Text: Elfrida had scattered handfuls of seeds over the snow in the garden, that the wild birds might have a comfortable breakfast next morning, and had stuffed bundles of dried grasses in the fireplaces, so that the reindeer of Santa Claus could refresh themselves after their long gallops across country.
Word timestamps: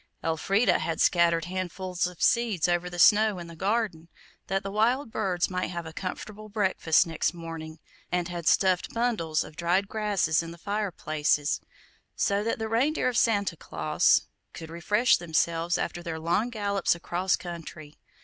Elfrida 0.23 0.79
had 0.79 0.99
scattered 0.99 1.45
handfuls 1.45 2.07
of 2.07 2.23
seeds 2.23 2.67
over 2.67 2.89
the 2.89 2.97
snow 2.97 3.37
in 3.37 3.45
the 3.45 3.55
garden, 3.55 4.09
that 4.47 4.63
the 4.63 4.71
wild 4.71 5.11
birds 5.11 5.47
might 5.47 5.67
have 5.67 5.85
a 5.85 5.93
comfortable 5.93 6.49
breakfast 6.49 7.05
next 7.05 7.35
morning, 7.35 7.77
and 8.11 8.27
had 8.27 8.47
stuffed 8.47 8.95
bundles 8.95 9.43
of 9.43 9.55
dried 9.55 9.87
grasses 9.87 10.41
in 10.41 10.49
the 10.49 10.57
fireplaces, 10.57 11.61
so 12.15 12.43
that 12.43 12.57
the 12.57 12.67
reindeer 12.67 13.09
of 13.09 13.15
Santa 13.15 13.55
Claus 13.55 14.23
could 14.53 14.71
refresh 14.71 15.17
themselves 15.17 15.77
after 15.77 16.01
their 16.01 16.17
long 16.17 16.49
gallops 16.49 16.95
across 16.95 17.35
country. 17.35 17.99